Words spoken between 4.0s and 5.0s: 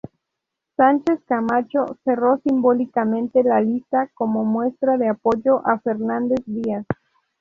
como muestra